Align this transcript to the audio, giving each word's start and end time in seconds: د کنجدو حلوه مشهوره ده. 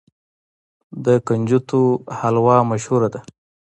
د 1.05 1.07
کنجدو 1.27 1.83
حلوه 2.17 2.57
مشهوره 2.71 3.07
ده. 3.13 3.19